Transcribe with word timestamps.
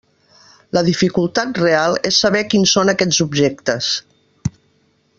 La 0.77 0.81
dificultat 0.87 1.59
real 1.61 1.99
és 2.11 2.19
saber 2.25 2.43
quins 2.55 2.75
són 2.79 2.93
aquests 2.97 3.23
objectes. 3.29 3.95